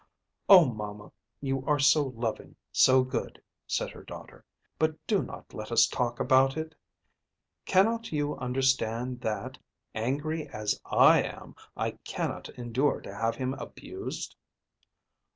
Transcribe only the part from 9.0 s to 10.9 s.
that, angry as